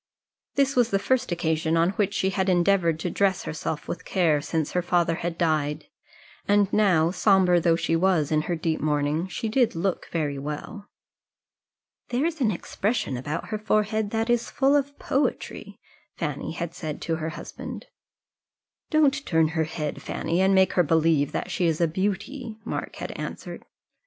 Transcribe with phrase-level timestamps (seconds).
[0.55, 4.41] This was the first occasion on which she had endeavoured to dress herself with care
[4.41, 5.89] since her father had died;
[6.47, 10.89] and now, sombre though she was in her deep mourning, she did look very well.
[12.09, 15.79] "There is an expression about her forehead that is full of poetry,"
[16.17, 17.85] Fanny had said to her husband.
[18.89, 22.57] "Don't you turn her head, Fanny, and make her believe that she is a beauty,"
[22.65, 23.65] Mark had answered.